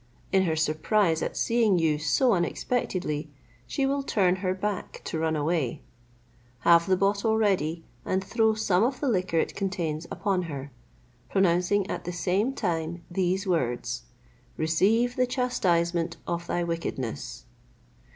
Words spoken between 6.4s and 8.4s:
have the bottle ready, and